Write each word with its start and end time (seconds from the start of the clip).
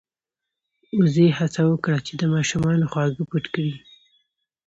وزې 0.99 1.27
هڅه 1.39 1.61
وکړه 1.71 1.97
چې 2.07 2.13
د 2.21 2.23
ماشومانو 2.33 2.85
خواږه 2.91 3.23
پټ 3.31 3.45
کړي. 3.55 3.75